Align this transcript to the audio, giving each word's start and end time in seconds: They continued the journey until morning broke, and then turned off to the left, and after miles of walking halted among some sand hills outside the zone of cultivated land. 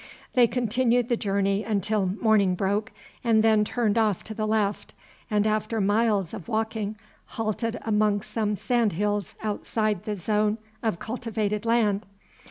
They 0.33 0.47
continued 0.47 1.09
the 1.09 1.15
journey 1.15 1.63
until 1.63 2.07
morning 2.07 2.55
broke, 2.55 2.91
and 3.23 3.43
then 3.43 3.63
turned 3.63 3.99
off 3.99 4.23
to 4.23 4.33
the 4.33 4.47
left, 4.47 4.95
and 5.29 5.45
after 5.45 5.79
miles 5.79 6.33
of 6.33 6.47
walking 6.47 6.95
halted 7.37 7.77
among 7.83 8.21
some 8.23 8.55
sand 8.55 8.93
hills 8.93 9.35
outside 9.43 10.05
the 10.05 10.15
zone 10.15 10.57
of 10.81 10.97
cultivated 10.97 11.67
land. 11.67 12.07